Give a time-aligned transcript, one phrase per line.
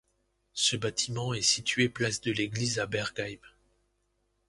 [0.55, 3.37] Ce bâtiment est situé place de l'Église à Bergheim.